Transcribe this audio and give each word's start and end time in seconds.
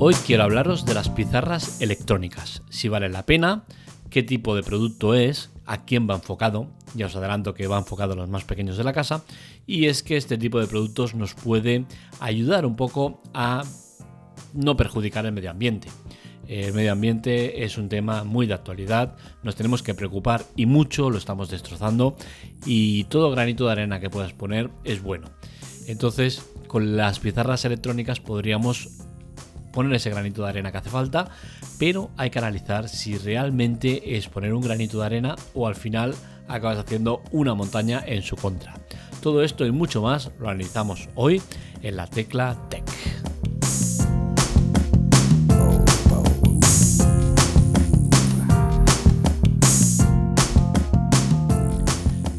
Hoy 0.00 0.14
quiero 0.14 0.44
hablaros 0.44 0.84
de 0.84 0.94
las 0.94 1.08
pizarras 1.08 1.80
electrónicas, 1.80 2.62
si 2.70 2.88
vale 2.88 3.08
la 3.08 3.26
pena, 3.26 3.64
qué 4.10 4.22
tipo 4.22 4.54
de 4.54 4.62
producto 4.62 5.14
es, 5.14 5.50
a 5.66 5.84
quién 5.84 6.08
va 6.08 6.14
enfocado, 6.14 6.68
ya 6.94 7.06
os 7.06 7.16
adelanto 7.16 7.52
que 7.52 7.66
va 7.66 7.78
enfocado 7.78 8.12
a 8.12 8.16
los 8.16 8.28
más 8.28 8.44
pequeños 8.44 8.76
de 8.76 8.84
la 8.84 8.92
casa, 8.92 9.24
y 9.66 9.86
es 9.86 10.04
que 10.04 10.16
este 10.16 10.38
tipo 10.38 10.60
de 10.60 10.68
productos 10.68 11.16
nos 11.16 11.34
puede 11.34 11.84
ayudar 12.20 12.64
un 12.64 12.76
poco 12.76 13.20
a 13.34 13.64
no 14.54 14.76
perjudicar 14.76 15.26
el 15.26 15.32
medio 15.32 15.50
ambiente. 15.50 15.88
El 16.46 16.74
medio 16.74 16.92
ambiente 16.92 17.64
es 17.64 17.76
un 17.76 17.88
tema 17.88 18.22
muy 18.22 18.46
de 18.46 18.54
actualidad, 18.54 19.16
nos 19.42 19.56
tenemos 19.56 19.82
que 19.82 19.94
preocupar 19.94 20.44
y 20.54 20.66
mucho, 20.66 21.10
lo 21.10 21.18
estamos 21.18 21.50
destrozando 21.50 22.16
y 22.64 23.02
todo 23.04 23.32
granito 23.32 23.66
de 23.66 23.72
arena 23.72 23.98
que 23.98 24.10
puedas 24.10 24.32
poner 24.32 24.70
es 24.84 25.02
bueno. 25.02 25.28
Entonces, 25.88 26.48
con 26.68 26.96
las 26.96 27.18
pizarras 27.18 27.64
electrónicas 27.64 28.20
podríamos 28.20 29.07
poner 29.72 29.94
ese 29.94 30.10
granito 30.10 30.42
de 30.42 30.48
arena 30.48 30.72
que 30.72 30.78
hace 30.78 30.90
falta, 30.90 31.28
pero 31.78 32.10
hay 32.16 32.30
que 32.30 32.38
analizar 32.38 32.88
si 32.88 33.16
realmente 33.18 34.16
es 34.16 34.28
poner 34.28 34.52
un 34.54 34.62
granito 34.62 35.00
de 35.00 35.06
arena 35.06 35.36
o 35.54 35.66
al 35.66 35.74
final 35.74 36.14
acabas 36.48 36.78
haciendo 36.78 37.22
una 37.30 37.54
montaña 37.54 38.02
en 38.06 38.22
su 38.22 38.36
contra. 38.36 38.74
Todo 39.22 39.42
esto 39.42 39.66
y 39.66 39.72
mucho 39.72 40.02
más 40.02 40.30
lo 40.38 40.48
analizamos 40.48 41.08
hoy 41.14 41.42
en 41.82 41.96
la 41.96 42.06
tecla 42.06 42.56
Tech. 42.68 42.84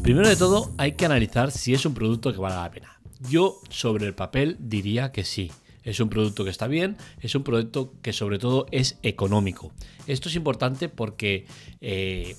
Primero 0.02 0.28
de 0.28 0.34
todo, 0.34 0.72
hay 0.76 0.92
que 0.92 1.06
analizar 1.06 1.52
si 1.52 1.72
es 1.72 1.86
un 1.86 1.94
producto 1.94 2.32
que 2.32 2.40
vale 2.40 2.56
la 2.56 2.68
pena. 2.68 3.00
Yo 3.28 3.60
sobre 3.68 4.06
el 4.06 4.14
papel 4.14 4.56
diría 4.58 5.12
que 5.12 5.22
sí. 5.22 5.52
Es 5.90 5.98
un 5.98 6.08
producto 6.08 6.44
que 6.44 6.50
está 6.50 6.68
bien, 6.68 6.96
es 7.20 7.34
un 7.34 7.42
producto 7.42 7.92
que 8.00 8.12
sobre 8.12 8.38
todo 8.38 8.66
es 8.70 8.98
económico. 9.02 9.72
Esto 10.06 10.28
es 10.28 10.36
importante 10.36 10.88
porque 10.88 11.46
eh, 11.80 12.36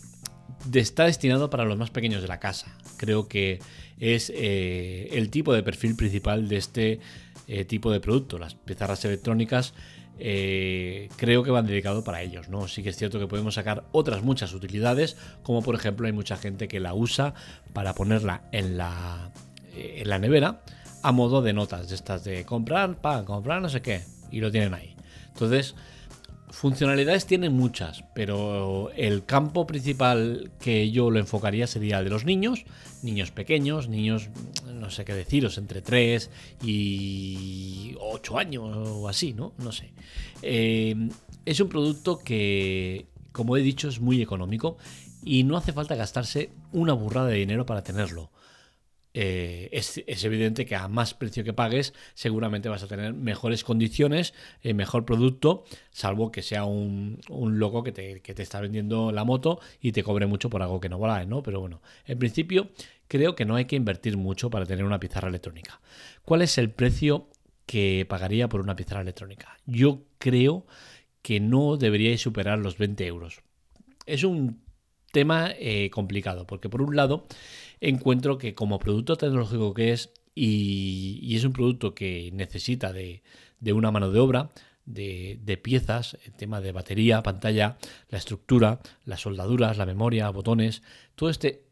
está 0.73 1.05
destinado 1.05 1.49
para 1.49 1.65
los 1.65 1.77
más 1.77 1.89
pequeños 1.89 2.21
de 2.21 2.29
la 2.29 2.39
casa. 2.39 2.77
Creo 2.95 3.27
que 3.27 3.59
es 3.99 4.31
eh, 4.33 5.09
el 5.11 5.29
tipo 5.29 5.53
de 5.53 5.63
perfil 5.63 5.97
principal 5.97 6.47
de 6.47 6.55
este 6.55 6.99
eh, 7.47 7.65
tipo 7.65 7.91
de 7.91 7.99
producto. 7.99 8.39
Las 8.39 8.55
pizarras 8.55 9.03
electrónicas 9.03 9.73
creo 10.17 11.41
que 11.41 11.49
van 11.49 11.65
dedicado 11.65 12.03
para 12.03 12.21
ellos, 12.21 12.47
¿no? 12.47 12.67
Sí 12.67 12.83
que 12.83 12.89
es 12.89 12.95
cierto 12.95 13.17
que 13.17 13.25
podemos 13.25 13.55
sacar 13.55 13.85
otras 13.91 14.21
muchas 14.21 14.53
utilidades, 14.53 15.17
como 15.41 15.63
por 15.63 15.73
ejemplo 15.73 16.05
hay 16.05 16.13
mucha 16.13 16.37
gente 16.37 16.67
que 16.67 16.79
la 16.79 16.93
usa 16.93 17.33
para 17.73 17.95
ponerla 17.95 18.43
en 18.51 18.77
la, 18.77 19.33
en 19.73 20.07
la 20.07 20.19
nevera 20.19 20.61
a 21.01 21.11
modo 21.11 21.41
de 21.41 21.53
notas, 21.53 21.89
de 21.89 21.95
estas 21.95 22.23
de 22.23 22.45
comprar, 22.45 23.01
para 23.01 23.23
comprar 23.25 23.61
no 23.61 23.69
sé 23.69 23.81
qué, 23.81 24.03
y 24.31 24.39
lo 24.39 24.51
tienen 24.51 24.73
ahí. 24.73 24.95
Entonces, 25.27 25.75
funcionalidades 26.49 27.25
tienen 27.25 27.53
muchas, 27.53 28.03
pero 28.13 28.91
el 28.95 29.25
campo 29.25 29.65
principal 29.65 30.51
que 30.59 30.91
yo 30.91 31.09
lo 31.09 31.19
enfocaría 31.19 31.65
sería 31.65 31.99
el 31.99 32.05
de 32.05 32.09
los 32.09 32.25
niños, 32.25 32.65
niños 33.01 33.31
pequeños, 33.31 33.87
niños, 33.87 34.29
no 34.73 34.89
sé 34.89 35.05
qué 35.05 35.13
deciros, 35.13 35.57
entre 35.57 35.81
3 35.81 36.29
y 36.63 37.95
8 37.99 38.37
años 38.37 38.63
o 38.75 39.07
así, 39.07 39.33
¿no? 39.33 39.53
No 39.57 39.71
sé. 39.71 39.93
Eh, 40.41 41.09
es 41.45 41.59
un 41.59 41.69
producto 41.69 42.19
que, 42.19 43.07
como 43.31 43.57
he 43.57 43.61
dicho, 43.61 43.87
es 43.87 43.99
muy 43.99 44.21
económico 44.21 44.77
y 45.23 45.43
no 45.43 45.57
hace 45.57 45.73
falta 45.73 45.95
gastarse 45.95 46.51
una 46.71 46.93
burrada 46.93 47.27
de 47.27 47.37
dinero 47.37 47.65
para 47.65 47.83
tenerlo. 47.83 48.31
Eh, 49.13 49.69
es, 49.73 50.23
evidente 50.23 50.65
que 50.65 50.75
a 50.75 50.87
más 50.87 51.13
precio 51.13 51.43
que 51.43 51.51
pagues 51.51 51.93
seguramente 52.13 52.69
vas 52.69 52.83
a 52.83 52.87
tener 52.87 53.13
mejores 53.13 53.63
condiciones, 53.63 54.33
eh, 54.63 54.73
mejor 54.73 55.05
producto, 55.05 55.65
salvo 55.91 56.31
que 56.31 56.41
sea 56.41 56.63
un, 56.63 57.19
loco 57.29 57.83
que 57.83 57.91
te, 57.91 58.21
que 58.21 58.33
te, 58.33 58.41
está 58.41 58.61
vendiendo 58.61 59.11
la 59.11 59.25
moto 59.25 59.59
y 59.81 59.91
te 59.91 60.03
cobre 60.03 60.27
mucho 60.27 60.49
por 60.49 60.61
algo 60.61 60.79
que 60.79 60.87
no 60.87 60.97
vale, 60.97 61.25
¿no? 61.25 61.43
Pero 61.43 61.59
bueno, 61.59 61.81
en 62.05 62.19
principio 62.19 62.69
creo 63.07 63.35
que 63.35 63.43
no 63.43 63.55
hay 63.55 63.65
que 63.65 63.75
invertir 63.75 64.15
mucho 64.15 64.49
para 64.49 64.65
tener 64.65 64.85
una 64.85 64.99
pizarra 64.99 65.27
electrónica. 65.27 65.81
¿Cuál 66.23 66.41
es 66.41 66.57
el 66.57 66.69
precio 66.71 67.27
que 67.65 68.05
pagaría 68.07 68.47
por 68.47 68.61
una 68.61 68.77
pizarra 68.77 69.01
electrónica? 69.01 69.57
Yo 69.65 70.03
creo 70.19 70.65
que 71.21 71.41
no 71.41 71.75
deberíais 71.75 72.21
superar 72.21 72.59
los 72.59 72.77
20 72.77 73.05
euros. 73.05 73.41
Es 74.05 74.23
un 74.23 74.61
tema 75.11 75.51
eh, 75.59 75.89
complicado, 75.91 76.45
porque 76.47 76.69
por 76.69 76.81
un 76.81 76.95
lado 76.95 77.25
encuentro 77.79 78.37
que 78.37 78.55
como 78.55 78.79
producto 78.79 79.15
tecnológico 79.15 79.73
que 79.73 79.91
es, 79.91 80.11
y, 80.33 81.35
es 81.35 81.43
un 81.43 81.53
producto 81.53 81.93
que 81.93 82.31
necesita 82.33 82.93
de, 82.93 83.21
una 83.73 83.91
mano 83.91 84.11
de 84.11 84.19
obra, 84.19 84.49
de, 84.85 85.59
piezas, 85.61 86.17
el 86.25 86.33
tema 86.33 86.61
de 86.61 86.71
batería, 86.71 87.23
pantalla, 87.23 87.77
la 88.09 88.17
estructura, 88.17 88.79
las 89.05 89.21
soldaduras, 89.21 89.77
la 89.77 89.85
memoria, 89.85 90.29
botones, 90.29 90.83
todo 91.15 91.29
este 91.29 91.63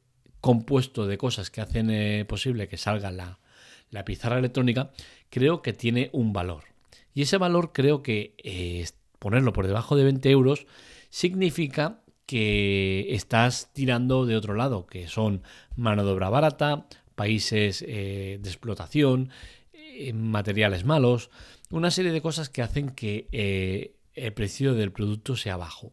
compuesto 0.42 1.08
de 1.08 1.18
cosas 1.18 1.50
que 1.50 1.62
hacen 1.62 1.90
eh, 1.90 2.26
posible 2.26 2.68
que 2.68 2.78
salga 2.78 3.12
la, 3.12 3.40
la, 3.90 4.06
pizarra 4.06 4.40
electrónica, 4.40 4.92
creo 5.30 5.62
que 5.62 5.74
tiene 5.74 6.10
un 6.14 6.34
valor. 6.34 6.64
Y 7.14 7.24
ese 7.24 7.38
valor 7.38 7.72
creo 7.74 8.04
que 8.04 8.36
eh, 8.38 8.86
ponerlo 9.20 9.54
por 9.54 9.68
debajo 9.68 9.96
de 9.96 10.06
20 10.06 10.30
euros 10.30 10.66
significa 11.10 12.02
que 12.30 13.08
estás 13.16 13.74
tirando 13.74 14.28
de 14.28 14.36
otro 14.36 14.54
lado, 14.54 14.86
que 14.86 15.08
son 15.08 15.42
mano 15.76 16.06
de 16.06 16.12
obra 16.12 16.30
barata, 16.30 16.86
países 17.16 17.84
eh, 17.88 18.38
de 18.40 18.48
explotación, 18.48 19.32
eh, 19.74 20.14
materiales 20.14 20.86
malos, 20.86 21.32
una 21.72 21.90
serie 21.90 22.12
de 22.12 22.22
cosas 22.22 22.50
que 22.50 22.62
hacen 22.62 22.92
que 22.92 23.28
eh, 23.32 23.96
el 24.14 24.32
precio 24.34 24.76
del 24.76 24.92
producto 24.92 25.36
sea 25.36 25.58
bajo. 25.58 25.92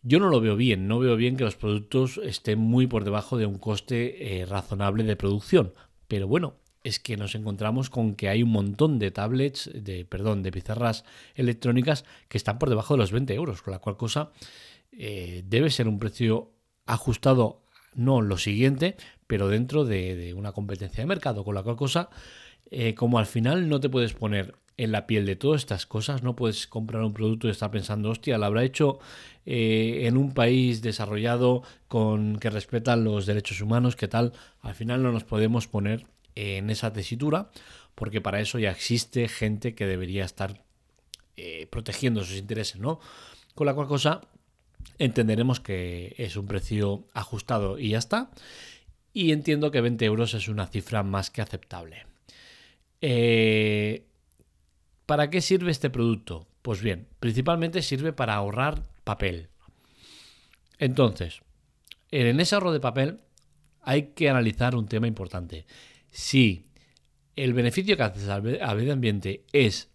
Yo 0.00 0.18
no 0.18 0.30
lo 0.30 0.40
veo 0.40 0.56
bien, 0.56 0.88
no 0.88 0.98
veo 0.98 1.16
bien 1.16 1.36
que 1.36 1.44
los 1.44 1.56
productos 1.56 2.18
estén 2.24 2.58
muy 2.58 2.86
por 2.86 3.04
debajo 3.04 3.36
de 3.36 3.44
un 3.44 3.58
coste 3.58 4.46
razonable 4.48 5.04
de 5.04 5.16
producción, 5.16 5.74
pero 6.08 6.26
bueno, 6.26 6.54
es 6.84 7.00
que 7.00 7.18
nos 7.18 7.34
encontramos 7.34 7.90
con 7.90 8.14
que 8.14 8.30
hay 8.30 8.42
un 8.42 8.50
montón 8.50 8.98
de 8.98 9.10
tablets, 9.10 9.68
de, 9.74 10.06
perdón, 10.06 10.42
de 10.42 10.52
pizarras 10.52 11.04
electrónicas 11.34 12.06
que 12.28 12.38
están 12.38 12.58
por 12.58 12.70
debajo 12.70 12.94
de 12.94 12.98
los 12.98 13.12
20 13.12 13.34
euros, 13.34 13.60
con 13.60 13.72
la 13.72 13.80
cual 13.80 13.98
cosa 13.98 14.30
eh, 14.98 15.42
debe 15.46 15.70
ser 15.70 15.88
un 15.88 15.98
precio 15.98 16.52
ajustado, 16.86 17.62
no 17.94 18.22
lo 18.22 18.38
siguiente, 18.38 18.96
pero 19.26 19.48
dentro 19.48 19.84
de, 19.84 20.34
una 20.34 20.52
competencia 20.52 21.02
de 21.02 21.06
mercado, 21.06 21.44
con 21.44 21.54
la 21.54 21.62
cual 21.62 21.76
cosa, 21.76 22.08
eh, 22.70 22.94
como 22.94 23.18
al 23.18 23.26
final 23.26 23.68
no 23.68 23.80
te 23.80 23.88
puedes 23.90 24.14
poner 24.14 24.54
en 24.78 24.92
la 24.92 25.06
piel 25.06 25.26
de 25.26 25.36
todas 25.36 25.62
estas 25.62 25.86
cosas, 25.86 26.22
no 26.22 26.36
puedes 26.36 26.66
comprar 26.66 27.02
un 27.02 27.14
producto 27.14 27.48
y 27.48 27.50
estar 27.50 27.70
pensando, 27.70 28.10
hostia, 28.10 28.38
lo 28.38 28.46
habrá 28.46 28.64
hecho 28.64 28.98
eh, 29.44 30.02
en 30.06 30.16
un 30.16 30.32
país 30.32 30.82
desarrollado 30.82 31.62
con 31.88 32.38
que 32.38 32.50
respetan 32.50 33.04
los 33.04 33.26
derechos 33.26 33.60
humanos, 33.60 33.96
¿qué 33.96 34.08
tal? 34.08 34.32
Al 34.60 34.74
final 34.74 35.02
no 35.02 35.12
nos 35.12 35.24
podemos 35.24 35.66
poner 35.66 36.06
en 36.34 36.68
esa 36.70 36.92
tesitura, 36.92 37.50
porque 37.94 38.20
para 38.20 38.40
eso 38.40 38.58
ya 38.58 38.70
existe 38.70 39.28
gente 39.28 39.74
que 39.74 39.86
debería 39.86 40.24
estar 40.24 40.62
protegiendo 41.70 42.24
sus 42.24 42.38
intereses, 42.38 42.80
¿no? 42.80 42.98
Con 43.54 43.66
la 43.66 43.74
cual 43.74 43.88
cosa, 43.88 44.22
entenderemos 44.98 45.60
que 45.60 46.14
es 46.18 46.36
un 46.36 46.46
precio 46.46 47.06
ajustado 47.12 47.78
y 47.78 47.90
ya 47.90 47.98
está. 47.98 48.30
Y 49.12 49.32
entiendo 49.32 49.70
que 49.70 49.80
20 49.80 50.04
euros 50.04 50.34
es 50.34 50.48
una 50.48 50.66
cifra 50.66 51.02
más 51.02 51.30
que 51.30 51.42
aceptable. 51.42 52.06
Eh, 53.00 54.04
¿Para 55.06 55.30
qué 55.30 55.40
sirve 55.40 55.70
este 55.70 55.90
producto? 55.90 56.46
Pues 56.62 56.82
bien, 56.82 57.06
principalmente 57.20 57.82
sirve 57.82 58.12
para 58.12 58.34
ahorrar 58.34 58.82
papel. 59.04 59.48
Entonces, 60.78 61.40
en 62.10 62.40
ese 62.40 62.54
ahorro 62.54 62.72
de 62.72 62.80
papel 62.80 63.20
hay 63.82 64.08
que 64.14 64.28
analizar 64.28 64.74
un 64.74 64.88
tema 64.88 65.06
importante. 65.06 65.64
Si 66.10 66.66
el 67.36 67.52
beneficio 67.52 67.96
que 67.96 68.02
haces 68.02 68.28
al 68.28 68.42
medio 68.42 68.92
ambiente 68.92 69.44
es 69.52 69.90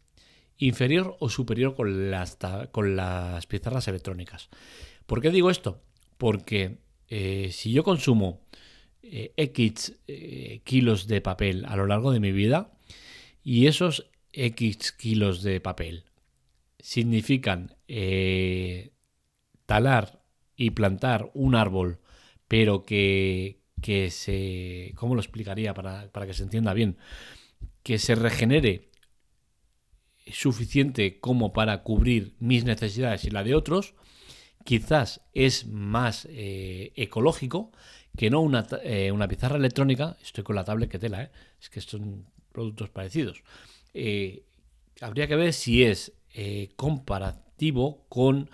inferior 0.57 1.17
o 1.19 1.29
superior 1.29 1.75
con 1.75 2.11
las, 2.11 2.37
con 2.71 2.95
las 2.95 3.45
pizarras 3.47 3.87
electrónicas. 3.87 4.49
¿Por 5.11 5.21
qué 5.21 5.29
digo 5.29 5.49
esto? 5.49 5.81
Porque 6.17 6.77
eh, 7.09 7.49
si 7.51 7.73
yo 7.73 7.83
consumo 7.83 8.39
eh, 9.03 9.33
X 9.35 9.99
eh, 10.07 10.61
kilos 10.63 11.05
de 11.05 11.19
papel 11.19 11.65
a 11.65 11.75
lo 11.75 11.85
largo 11.85 12.13
de 12.13 12.21
mi 12.21 12.31
vida 12.31 12.71
y 13.43 13.67
esos 13.67 14.09
X 14.31 14.93
kilos 14.93 15.43
de 15.43 15.59
papel 15.59 16.05
significan 16.79 17.75
talar 19.65 20.23
y 20.55 20.69
plantar 20.69 21.29
un 21.33 21.55
árbol, 21.55 21.99
pero 22.47 22.85
que, 22.85 23.59
que 23.81 24.11
se... 24.11 24.93
¿Cómo 24.95 25.15
lo 25.15 25.19
explicaría 25.19 25.73
para, 25.73 26.09
para 26.13 26.25
que 26.25 26.33
se 26.33 26.43
entienda 26.43 26.73
bien? 26.73 26.95
Que 27.83 27.99
se 27.99 28.15
regenere 28.15 28.87
suficiente 30.31 31.19
como 31.19 31.51
para 31.51 31.83
cubrir 31.83 32.33
mis 32.39 32.63
necesidades 32.63 33.25
y 33.25 33.29
la 33.29 33.43
de 33.43 33.55
otros, 33.55 33.93
quizás 34.63 35.21
es 35.33 35.65
más 35.67 36.27
eh, 36.29 36.93
ecológico 36.95 37.71
que 38.17 38.29
no 38.29 38.41
una, 38.41 38.67
eh, 38.83 39.11
una, 39.11 39.27
pizarra 39.27 39.57
electrónica. 39.57 40.17
Estoy 40.21 40.43
con 40.43 40.55
la 40.55 40.63
tablet 40.63 40.89
que 40.89 40.99
tela, 40.99 41.23
¿eh? 41.23 41.31
es 41.61 41.69
que 41.69 41.81
son 41.81 42.25
productos 42.51 42.89
parecidos. 42.89 43.43
habría 45.01 45.27
que 45.27 45.35
ver 45.35 45.53
si 45.53 45.83
es 45.83 46.13
eh, 46.33 46.69
comparativo 46.77 48.05
con 48.07 48.49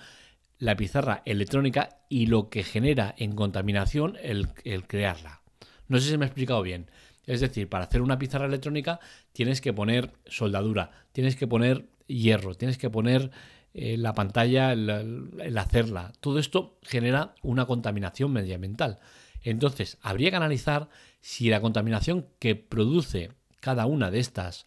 la 0.57 0.75
pizarra 0.75 1.21
electrónica 1.25 1.99
y 2.09 2.25
lo 2.25 2.49
que 2.49 2.63
genera 2.63 3.13
en 3.19 3.35
contaminación 3.35 4.17
el, 4.23 4.47
crearla. 4.87 5.41
No 5.87 5.99
sé 5.99 6.09
si 6.09 6.17
me 6.17 6.25
he 6.25 6.27
explicado 6.27 6.63
bien. 6.63 6.89
Es 7.27 7.39
decir, 7.39 7.69
para 7.69 7.85
hacer 7.85 8.01
una 8.01 8.17
pizarra 8.17 8.47
electrónica 8.47 8.99
tienes 9.31 9.61
que 9.61 9.73
poner 9.73 10.11
soldadura, 10.25 10.89
tienes 11.11 11.35
que 11.35 11.45
poner 11.45 11.85
hierro, 12.07 12.55
tienes 12.55 12.79
que 12.79 12.89
poner 12.89 13.29
eh, 13.73 13.97
la 13.97 14.13
pantalla, 14.13 14.71
el, 14.71 15.57
hacerla. 15.57 16.13
Todo 16.19 16.39
esto 16.39 16.79
genera 16.81 17.35
una 17.43 17.65
contaminación 17.65 18.31
medioambiental. 18.31 18.99
Entonces, 19.43 19.97
habría 20.01 20.31
que 20.31 20.37
analizar 20.37 20.89
si 21.21 21.49
la 21.49 21.61
contaminación 21.61 22.27
que 22.39 22.55
produce 22.55 23.31
cada 23.59 23.85
una 23.85 24.11
de 24.11 24.19
estas 24.19 24.65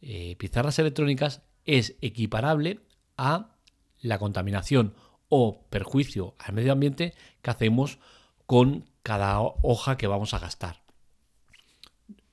eh, 0.00 0.36
pizarras 0.38 0.78
electrónicas 0.78 1.42
es 1.64 1.96
equiparable 2.00 2.80
a 3.16 3.56
la 4.00 4.18
contaminación 4.18 4.94
o 5.28 5.66
perjuicio 5.68 6.34
al 6.38 6.54
medio 6.54 6.72
ambiente 6.72 7.14
que 7.42 7.50
hacemos 7.50 7.98
con 8.46 8.88
cada 9.02 9.40
hoja 9.40 9.96
que 9.96 10.06
vamos 10.06 10.34
a 10.34 10.38
gastar. 10.38 10.82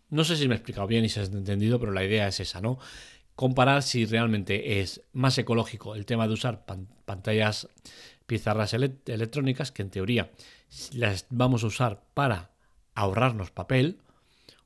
No 0.10 0.24
sé 0.24 0.38
si 0.38 0.48
me 0.48 0.54
he 0.54 0.58
explicado 0.58 0.86
bien 0.86 1.04
y 1.06 1.10
si 1.10 1.20
has 1.20 1.30
entendido, 1.30 1.80
pero 1.80 1.92
la 1.92 2.04
idea 2.04 2.28
es 2.28 2.40
esa, 2.40 2.62
¿no? 2.62 2.78
Comparar 3.36 3.84
si 3.84 4.06
realmente 4.06 4.80
es 4.82 5.02
más 5.12 5.38
ecológico 5.38 5.96
el 5.96 6.06
tema 6.06 6.28
de 6.28 6.34
usar 6.34 6.66
pantallas, 7.06 7.68
pizarras 8.26 8.74
electrónicas, 8.74 9.72
que 9.72 9.82
en 9.82 9.90
teoría 9.90 10.32
las 10.94 11.26
vamos 11.30 11.64
a 11.64 11.68
usar 11.68 12.04
para 12.14 12.52
ahorrarnos 12.96 13.52
papel, 13.52 14.00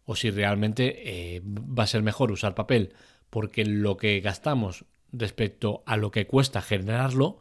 o 0.06 0.16
si 0.16 0.31
realmente 0.31 1.36
eh, 1.36 1.42
va 1.44 1.84
a 1.84 1.88
ser 1.88 2.02
mejor 2.02 2.31
usar 2.31 2.56
papel 2.56 2.94
porque 3.30 3.66
lo 3.66 3.98
que 3.98 4.19
gastamos 4.22 4.86
respecto 5.12 5.84
a 5.86 5.98
lo 5.98 6.12
que 6.12 6.28
cuesta 6.28 6.62
generarlo 6.62 7.40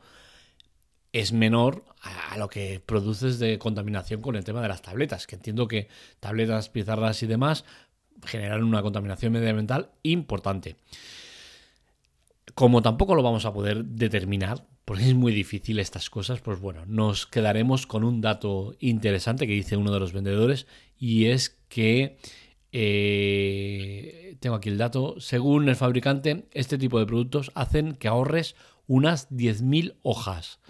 es 1.12 1.32
menor 1.32 1.84
a 2.02 2.36
lo 2.36 2.48
que 2.48 2.80
produces 2.84 3.38
de 3.38 3.58
contaminación 3.58 4.20
con 4.20 4.36
el 4.36 4.44
tema 4.44 4.60
de 4.60 4.68
las 4.68 4.82
tabletas, 4.82 5.26
que 5.26 5.36
entiendo 5.36 5.66
que 5.66 5.88
tabletas, 6.20 6.68
pizarras 6.68 7.22
y 7.22 7.26
demás 7.26 7.64
generan 8.24 8.64
una 8.64 8.82
contaminación 8.82 9.32
medioambiental 9.32 9.90
importante. 10.02 10.76
Como 12.54 12.82
tampoco 12.82 13.14
lo 13.14 13.22
vamos 13.22 13.44
a 13.44 13.52
poder 13.52 13.84
determinar, 13.84 14.66
porque 14.84 15.04
es 15.04 15.14
muy 15.14 15.32
difícil 15.32 15.78
estas 15.78 16.10
cosas, 16.10 16.40
pues 16.40 16.60
bueno, 16.60 16.86
nos 16.86 17.26
quedaremos 17.26 17.86
con 17.86 18.04
un 18.04 18.20
dato 18.20 18.76
interesante 18.78 19.46
que 19.46 19.52
dice 19.52 19.76
uno 19.76 19.92
de 19.92 20.00
los 20.00 20.12
vendedores 20.12 20.66
y 20.98 21.26
es 21.26 21.58
que 21.68 22.16
eh, 22.72 24.36
tengo 24.40 24.56
aquí 24.56 24.68
el 24.68 24.78
dato. 24.78 25.16
Según 25.18 25.68
el 25.68 25.76
fabricante, 25.76 26.46
este 26.52 26.78
tipo 26.78 26.98
de 26.98 27.06
productos 27.06 27.50
hacen 27.54 27.94
que 27.94 28.08
ahorres 28.08 28.54
unas 28.86 29.30
10.000 29.30 29.96
hojas. 30.02 30.60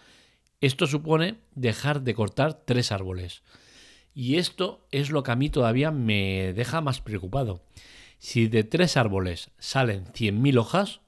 Esto 0.60 0.86
supone 0.86 1.36
dejar 1.54 2.02
de 2.02 2.14
cortar 2.14 2.54
tres 2.64 2.92
árboles. 2.92 3.42
Y 4.16 4.38
esto 4.38 4.88
es 4.90 5.10
lo 5.10 5.22
que 5.22 5.30
a 5.30 5.36
mí 5.36 5.50
todavía 5.50 5.92
me 5.92 6.52
deja 6.54 6.80
más 6.80 7.00
preocupado. 7.00 7.62
Si 8.18 8.48
de 8.48 8.64
tres 8.64 8.96
árboles 8.96 9.50
salen 9.58 10.06
100.000 10.06 10.58
hojas, 10.58 11.00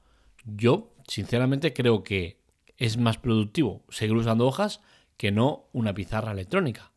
yo 0.44 0.94
sinceramente 1.08 1.72
creo 1.72 2.04
que 2.04 2.38
es 2.76 2.98
más 2.98 3.18
productivo 3.18 3.82
seguir 3.88 4.14
usando 4.14 4.46
hojas 4.46 4.82
que 5.16 5.32
no 5.32 5.64
una 5.72 5.94
pizarra 5.94 6.30
electrónica. 6.30 6.92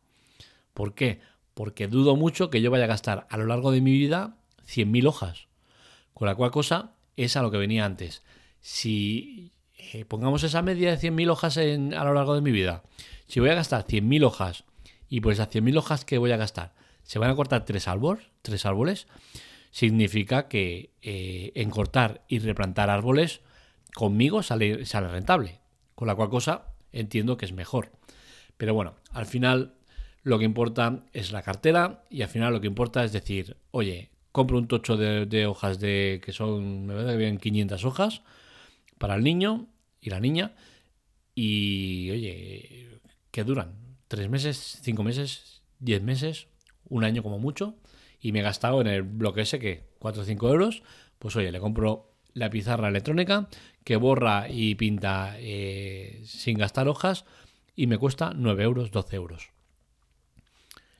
¿Por 0.74 0.94
qué? 0.94 1.20
porque 1.54 1.88
dudo 1.88 2.16
mucho 2.16 2.50
que 2.50 2.60
yo 2.60 2.70
vaya 2.70 2.84
a 2.84 2.88
gastar 2.88 3.26
a 3.30 3.36
lo 3.36 3.46
largo 3.46 3.70
de 3.72 3.80
mi 3.80 3.92
vida 3.92 4.36
100.000 4.66 5.06
hojas. 5.06 5.48
Con 6.14 6.26
la 6.26 6.34
cual 6.34 6.50
cosa 6.50 6.92
es 7.16 7.36
a 7.36 7.42
lo 7.42 7.50
que 7.50 7.58
venía 7.58 7.84
antes. 7.84 8.22
Si 8.60 9.52
eh, 9.76 10.04
pongamos 10.04 10.42
esa 10.44 10.62
media 10.62 10.96
de 10.96 10.98
100.000 10.98 11.30
hojas 11.30 11.56
a 11.58 12.04
lo 12.04 12.14
largo 12.14 12.34
de 12.34 12.40
mi 12.40 12.52
vida, 12.52 12.82
si 13.26 13.40
voy 13.40 13.50
a 13.50 13.54
gastar 13.54 13.86
100.000 13.86 14.24
hojas 14.24 14.64
y 15.12 15.20
por 15.20 15.34
esas 15.34 15.50
100.000 15.50 15.76
hojas 15.76 16.06
que 16.06 16.16
voy 16.16 16.32
a 16.32 16.38
gastar 16.38 16.72
se 17.02 17.18
van 17.18 17.28
a 17.28 17.36
cortar 17.36 17.66
tres 17.66 17.86
árboles, 17.86 18.24
tres 18.40 18.64
árboles 18.64 19.08
significa 19.70 20.48
que 20.48 20.94
eh, 21.02 21.52
en 21.54 21.68
cortar 21.68 22.22
y 22.28 22.38
replantar 22.38 22.88
árboles 22.88 23.42
conmigo 23.94 24.42
sale, 24.42 24.86
sale 24.86 25.08
rentable. 25.08 25.60
Con 25.94 26.08
la 26.08 26.14
cual 26.14 26.30
cosa 26.30 26.62
entiendo 26.92 27.36
que 27.36 27.44
es 27.44 27.52
mejor. 27.52 27.92
Pero 28.56 28.72
bueno, 28.72 28.94
al 29.10 29.26
final 29.26 29.74
lo 30.22 30.38
que 30.38 30.46
importa 30.46 31.00
es 31.12 31.30
la 31.30 31.42
cartera 31.42 32.04
y 32.08 32.22
al 32.22 32.30
final 32.30 32.54
lo 32.54 32.62
que 32.62 32.68
importa 32.68 33.04
es 33.04 33.12
decir, 33.12 33.58
oye, 33.70 34.08
compro 34.30 34.56
un 34.56 34.66
tocho 34.66 34.96
de, 34.96 35.46
hojas 35.46 35.78
de 35.78 36.22
que 36.24 36.32
son, 36.32 36.86
me 36.86 36.94
parece 36.94 37.18
bien 37.18 37.36
500 37.36 37.84
hojas 37.84 38.22
para 38.96 39.16
el 39.16 39.24
niño 39.24 39.66
y 40.00 40.08
la 40.08 40.20
niña 40.20 40.52
y, 41.34 42.10
oye, 42.10 42.88
que 43.30 43.44
duran 43.44 43.91
tres 44.12 44.28
meses, 44.28 44.78
cinco 44.82 45.02
meses, 45.02 45.62
diez 45.78 46.02
meses, 46.02 46.46
un 46.90 47.02
año 47.02 47.22
como 47.22 47.38
mucho 47.38 47.76
y 48.20 48.32
me 48.32 48.40
he 48.40 48.42
gastado 48.42 48.82
en 48.82 48.86
el 48.86 49.04
bloque 49.04 49.40
ese 49.40 49.58
que 49.58 49.84
4 50.00 50.20
o 50.20 50.24
5 50.26 50.48
euros, 50.50 50.82
pues 51.18 51.34
oye, 51.34 51.50
le 51.50 51.60
compro 51.60 52.12
la 52.34 52.50
pizarra 52.50 52.88
electrónica 52.88 53.48
que 53.84 53.96
borra 53.96 54.50
y 54.50 54.74
pinta 54.74 55.36
eh, 55.38 56.20
sin 56.26 56.58
gastar 56.58 56.88
hojas 56.88 57.24
y 57.74 57.86
me 57.86 57.96
cuesta 57.96 58.34
9 58.36 58.62
euros, 58.62 58.90
12 58.90 59.16
euros. 59.16 59.48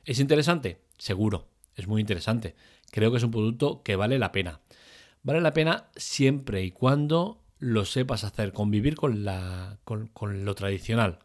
¿Es 0.05 0.19
interesante? 0.19 0.79
Seguro, 0.97 1.45
es 1.75 1.87
muy 1.87 2.01
interesante. 2.01 2.55
Creo 2.89 3.11
que 3.11 3.17
es 3.17 3.23
un 3.23 3.29
producto 3.29 3.83
que 3.83 3.95
vale 3.95 4.17
la 4.17 4.31
pena. 4.31 4.59
Vale 5.21 5.39
la 5.39 5.53
pena 5.53 5.85
siempre 5.95 6.63
y 6.63 6.71
cuando 6.71 7.43
lo 7.59 7.85
sepas 7.85 8.23
hacer, 8.23 8.53
convivir 8.53 8.95
con, 8.95 9.23
la, 9.23 9.77
con, 9.83 10.09
lo 10.45 10.55
tradicional. 10.55 11.19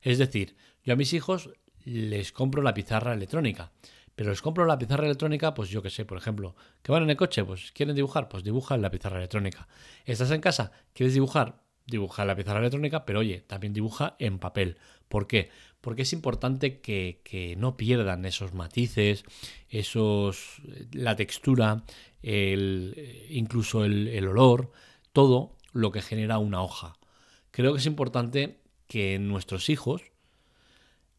Es 0.00 0.18
decir, 0.18 0.54
yo 0.84 0.92
a 0.92 0.96
mis 0.96 1.12
hijos 1.12 1.50
les 1.84 2.32
compro 2.32 2.62
la 2.62 2.74
pizarra 2.74 3.14
electrónica. 3.14 3.72
Pero 4.14 4.30
les 4.30 4.42
compro 4.42 4.64
la 4.64 4.78
pizarra 4.78 5.06
electrónica, 5.06 5.54
pues 5.54 5.70
yo 5.70 5.82
que 5.82 5.90
sé, 5.90 6.04
por 6.04 6.18
ejemplo, 6.18 6.54
que 6.82 6.92
van 6.92 7.02
en 7.02 7.10
el 7.10 7.16
coche, 7.16 7.44
pues 7.44 7.72
quieren 7.72 7.96
dibujar, 7.96 8.28
pues 8.28 8.44
dibujan 8.44 8.80
la 8.80 8.90
pizarra 8.90 9.16
electrónica. 9.16 9.66
¿Estás 10.04 10.30
en 10.30 10.40
casa? 10.40 10.70
¿Quieres 10.92 11.14
dibujar? 11.14 11.62
Dibuja 11.84 12.24
la 12.24 12.36
pizarra 12.36 12.60
electrónica, 12.60 13.04
pero 13.04 13.18
oye, 13.18 13.40
también 13.40 13.72
dibuja 13.72 14.14
en 14.20 14.38
papel. 14.38 14.78
¿Por 15.08 15.26
qué? 15.26 15.50
porque 15.84 16.00
es 16.00 16.14
importante 16.14 16.80
que, 16.80 17.54
no 17.58 17.76
pierdan 17.76 18.24
esos 18.24 18.54
matices, 18.54 19.26
esos, 19.68 20.62
la 20.92 21.14
textura, 21.14 21.84
el, 22.22 23.26
incluso 23.28 23.84
el, 23.84 24.26
olor, 24.26 24.72
todo 25.12 25.58
lo 25.74 25.92
que 25.92 26.00
genera 26.00 26.38
una 26.38 26.62
hoja. 26.62 26.96
Creo 27.50 27.74
que 27.74 27.80
es 27.80 27.86
importante 27.86 28.60
que 28.86 29.18
nuestros 29.18 29.68
hijos 29.68 30.00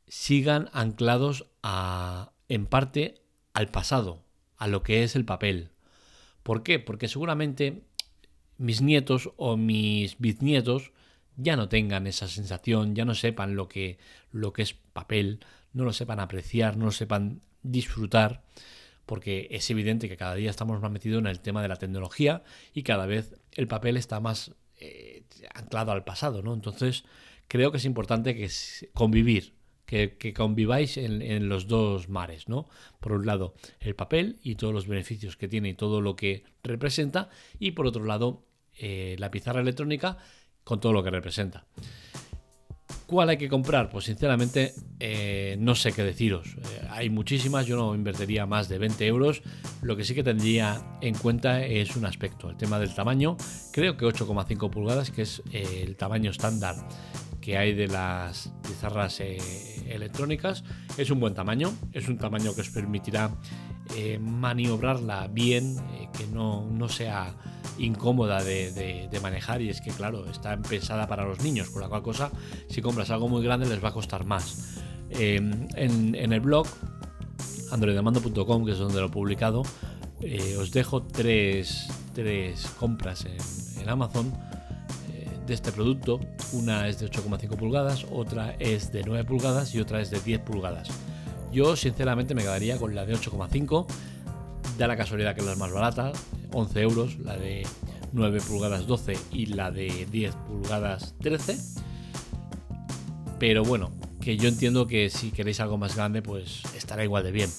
sigan 0.08 0.70
anclados 0.74 1.48
a, 1.64 2.32
en 2.50 2.66
parte 2.66 3.22
al 3.54 3.70
pasado, 3.70 4.24
a 4.58 4.68
lo 4.68 4.84
que 4.84 5.04
es 5.04 5.16
el 5.16 5.26
papel. 5.26 5.72
¿Por 6.44 6.64
qué? 6.64 6.80
Porque 6.80 7.08
seguramente 7.08 7.84
mis 8.58 8.82
nietos 8.82 9.32
o 9.38 9.58
mis 9.58 10.18
bisnietos 10.20 10.92
ya 11.38 11.56
no 11.56 11.68
tengan 11.68 12.08
esa 12.08 12.28
sensación, 12.28 12.96
ya 12.96 13.06
no 13.06 13.16
sepan 13.16 13.56
lo 13.56 13.68
que, 13.68 13.98
es 14.58 14.74
papel, 14.74 15.40
no 15.74 15.84
lo 15.84 15.94
sepan 15.94 16.20
apreciar, 16.20 16.78
no 16.78 16.86
lo 16.86 16.92
sepan 16.92 17.42
disfrutar, 17.64 18.44
porque 19.06 19.48
es 19.52 19.70
evidente 19.70 20.08
que 20.08 20.18
cada 20.18 20.36
día 20.36 20.50
estamos 20.50 20.82
más 20.82 20.92
metidos 20.92 21.20
en 21.20 21.28
el 21.28 21.40
tema 21.40 21.62
de 21.62 21.68
la 21.68 21.76
tecnología 21.76 22.44
y 22.74 22.84
cada 22.84 23.06
vez 23.06 23.36
el 23.52 23.68
papel 23.68 23.98
está 23.98 24.20
más 24.20 24.56
eh, 24.78 25.24
anclado 25.54 25.92
al 25.92 26.04
pasado, 26.04 26.42
¿no? 26.42 26.54
Entonces 26.54 27.04
creo 27.48 27.72
que 27.72 27.78
es 27.78 27.86
importante 27.86 28.36
que 28.36 28.50
convivir, 28.94 29.54
que, 30.20 30.34
conviváis 30.34 30.98
en, 30.98 31.50
los 31.50 31.68
dos 31.68 32.10
mares, 32.10 32.50
¿no? 32.50 32.68
Por 33.00 33.14
un 33.14 33.26
lado, 33.26 33.54
el 33.80 33.96
papel 33.96 34.38
y 34.44 34.56
todos 34.56 34.74
los 34.74 34.88
beneficios 34.88 35.38
que 35.38 35.48
tiene 35.48 35.70
y 35.70 35.74
todo 35.74 36.02
lo 36.02 36.16
que 36.16 36.44
representa, 36.64 37.30
y 37.60 37.72
por 37.72 37.88
otro 37.88 38.04
lado, 38.04 38.44
eh, 38.78 39.16
la 39.20 39.32
pizarra 39.32 39.62
electrónica 39.62 40.18
con 40.64 40.80
todo 40.80 40.94
lo 40.94 41.04
que 41.04 41.12
representa. 41.12 41.66
¿Cuál 43.08 43.30
hay 43.30 43.38
que 43.38 43.50
comprar? 43.50 43.90
Pues 43.90 44.06
sinceramente 44.06 44.74
eh, 45.00 45.56
no 45.60 45.76
sé 45.76 45.92
qué 45.92 46.04
deciros. 46.04 46.56
Eh, 46.58 46.88
hay 46.90 47.10
muchísimas, 47.10 47.68
yo 47.68 47.78
no 47.78 47.94
invertiría 47.94 48.48
más 48.48 48.68
de 48.68 48.80
20 48.80 49.06
euros. 49.06 49.44
Lo 49.84 49.96
que 49.96 50.04
sí 50.04 50.16
que 50.16 50.24
tendría 50.24 50.98
en 51.02 51.14
cuenta 51.16 51.64
es 51.64 51.96
un 51.96 52.06
aspecto, 52.06 52.50
el 52.50 52.58
tema 52.58 52.80
del 52.80 52.94
tamaño. 52.96 53.38
Creo 53.72 53.96
que 53.96 54.06
8,5 54.06 54.70
pulgadas, 54.72 55.12
que 55.12 55.22
es 55.22 55.44
el 55.52 55.96
tamaño 55.96 56.32
estándar 56.32 56.76
que 57.46 57.58
hay 57.58 57.76
de 57.76 57.88
las 57.88 58.52
pizarras 58.68 59.22
electrónicas, 59.88 60.64
es 60.98 61.12
un 61.12 61.20
buen 61.20 61.36
tamaño. 61.36 61.72
Es 61.94 62.08
un 62.08 62.18
tamaño 62.18 62.56
que 62.56 62.62
os 62.62 62.70
permitirá 62.70 63.30
maniobrarla 64.20 65.28
bien, 65.28 65.78
que 66.18 66.26
no, 66.26 66.68
no 66.72 66.90
sea 66.90 67.36
incómoda 67.78 68.44
de, 68.44 69.20
manejar 69.22 69.62
y 69.62 69.70
es 69.70 69.82
que 69.82 69.92
claro, 69.92 70.30
está 70.30 70.58
pensada 70.58 71.08
para 71.08 71.26
los 71.26 71.42
niños, 71.42 71.70
por 71.70 71.82
la 71.82 71.90
cual 71.90 72.04
cosa, 72.04 72.32
si 72.70 72.82
compras 72.82 73.10
algo 73.10 73.28
muy 73.28 73.44
grande 73.44 73.68
les 73.68 73.84
va 73.84 73.90
a 73.90 73.94
costar 73.94 74.26
más. 74.26 74.82
Eh, 75.10 75.36
en, 75.76 76.34
el 76.34 76.40
blog 76.40 76.68
androidamando.com, 77.72 78.66
que 78.66 78.72
es 78.72 78.78
donde 78.78 79.00
lo 79.00 79.08
he 79.08 79.10
publicado, 79.10 79.64
eh, 80.22 80.58
os 80.58 80.72
dejo 80.72 81.04
tres, 81.04 81.88
compras 82.80 83.26
en, 83.26 83.90
Amazon 83.90 84.28
eh, 84.28 84.55
de 85.46 85.54
este 85.54 85.72
producto. 85.72 86.20
Una 86.54 86.88
es 86.88 87.00
de 87.00 87.10
8,5 87.10 87.56
pulgadas, 87.56 88.06
otra 88.12 88.56
es 88.60 88.92
de 88.92 89.04
9 89.04 89.24
pulgadas 89.26 89.74
y 89.76 89.80
otra 89.80 90.02
es 90.02 90.10
de 90.10 90.20
10 90.20 90.42
pulgadas. 90.42 90.90
Yo 91.52 91.76
sinceramente 91.76 92.36
me 92.36 92.42
quedaría 92.42 92.78
con 92.78 92.96
la 92.96 93.06
de 93.06 93.16
8,5. 93.16 93.86
Da 94.78 94.88
la 94.88 94.98
casualidad 94.98 95.36
que 95.36 95.42
es 95.42 95.48
la 95.48 95.56
más 95.56 95.72
barata, 95.72 96.12
11 96.52 96.82
euros, 96.82 97.20
la 97.20 97.38
de 97.38 97.66
9 98.12 98.40
pulgadas 98.48 98.88
12 98.88 99.18
y 99.32 99.48
la 99.48 99.72
de 99.72 100.08
10 100.12 100.36
pulgadas 100.48 101.16
13. 101.22 101.58
Pero 103.40 103.64
bueno, 103.64 103.92
que 104.22 104.38
yo 104.38 104.50
entiendo 104.50 104.88
que 104.88 105.10
si 105.10 105.32
queréis 105.32 105.60
algo 105.60 105.78
más 105.78 105.96
grande, 105.96 106.22
pues 106.22 106.62
estará 106.76 107.04
igual 107.04 107.24
de 107.24 107.32
bien. 107.32 107.50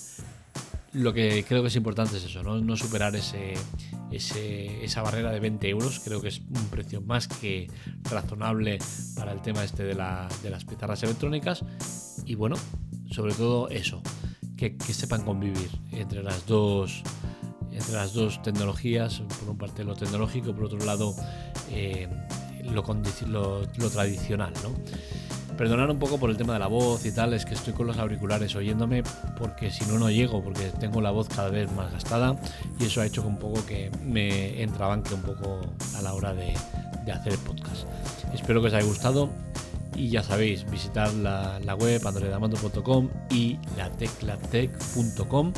Lo 0.92 1.12
que 1.12 1.44
creo 1.46 1.62
que 1.62 1.68
es 1.68 1.76
importante 1.76 2.16
es 2.16 2.24
eso, 2.24 2.42
no, 2.42 2.76
superar 2.76 3.14
ese, 3.14 3.54
esa 4.10 5.02
barrera 5.02 5.30
de 5.30 5.40
20 5.40 5.68
euros. 5.68 6.00
Creo 6.00 6.20
que 6.20 6.28
es 6.28 6.40
un 6.40 6.66
precio 6.70 7.00
más 7.00 7.28
que 7.28 7.68
razonable 8.10 8.78
para 9.16 9.32
el 9.32 9.42
tema 9.42 9.64
este 9.64 9.84
de, 9.84 9.94
las 9.94 10.64
pizarras 10.68 11.02
electrónicas. 11.02 11.64
Y 12.24 12.34
bueno, 12.34 12.56
sobre 13.10 13.34
todo 13.34 13.68
eso, 13.68 14.02
que, 14.56 14.76
sepan 14.80 15.22
convivir 15.22 15.70
entre 15.92 16.22
las 16.22 16.46
dos 16.46 17.02
entre 17.72 17.92
las 17.92 18.14
dos 18.14 18.40
tecnologías, 18.42 19.20
por 19.20 19.50
una 19.50 19.58
parte 19.58 19.84
lo 19.84 19.94
tecnológico, 19.94 20.54
por 20.54 20.64
otro 20.64 20.78
lado 20.78 21.14
eh, 21.70 22.08
lo, 22.64 22.82
lo, 23.26 23.60
lo, 23.76 23.90
tradicional. 23.90 24.54
¿no? 24.62 24.70
Perdonar 25.56 25.90
un 25.90 25.98
poco 25.98 26.18
por 26.18 26.28
el 26.28 26.36
tema 26.36 26.52
de 26.52 26.58
la 26.58 26.66
voz 26.66 27.06
y 27.06 27.12
tal, 27.12 27.32
es 27.32 27.46
que 27.46 27.54
estoy 27.54 27.72
con 27.72 27.86
los 27.86 27.96
auriculares 27.98 28.54
oyéndome 28.56 29.02
porque 29.38 29.70
si 29.70 29.86
no, 29.86 29.98
no 29.98 30.10
llego, 30.10 30.42
porque 30.42 30.70
tengo 30.78 31.00
la 31.00 31.10
voz 31.10 31.28
cada 31.28 31.48
vez 31.48 31.72
más 31.72 31.92
gastada 31.92 32.36
y 32.78 32.84
eso 32.84 33.00
ha 33.00 33.06
hecho 33.06 33.22
que 33.22 33.28
un 33.28 33.38
poco 33.38 33.64
que 33.64 33.90
me 34.04 34.62
entrabanque 34.62 35.14
un 35.14 35.22
poco 35.22 35.60
a 35.96 36.02
la 36.02 36.12
hora 36.12 36.34
de, 36.34 36.54
hacer 37.10 37.32
el 37.32 37.38
podcast. 37.38 37.86
Espero 38.34 38.60
que 38.60 38.68
os 38.68 38.74
haya 38.74 38.86
gustado 38.86 39.30
y 39.94 40.10
ya 40.10 40.22
sabéis, 40.22 40.70
visitar 40.70 41.12
la, 41.14 41.58
la 41.60 41.74
web 41.74 42.06
androidamando.com 42.06 43.08
y 43.30 43.58
la 43.78 43.90
teclatec.com 43.90 45.52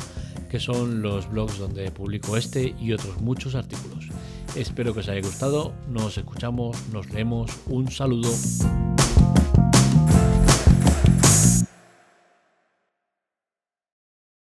que 0.49 0.59
son 0.59 1.01
los 1.01 1.29
blogs 1.29 1.59
donde 1.59 1.91
publico 1.91 2.37
este 2.37 2.73
y 2.79 2.93
otros 2.93 3.21
muchos 3.21 3.55
artículos. 3.55 4.09
Espero 4.55 4.93
que 4.93 5.01
os 5.01 5.09
haya 5.09 5.21
gustado, 5.21 5.73
nos 5.87 6.17
escuchamos, 6.17 6.77
nos 6.91 7.09
leemos, 7.11 7.51
un 7.67 7.91
saludo. 7.91 8.29